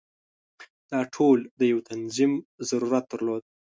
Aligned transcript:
دا 0.89 0.99
ټول 1.15 1.37
د 1.59 1.61
یو 1.71 1.79
تنظیم 1.89 2.33
ضرورت 2.69 3.03
درلود. 3.11 3.43